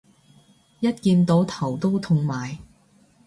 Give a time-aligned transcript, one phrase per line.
[0.79, 2.57] 一見到頭都痛埋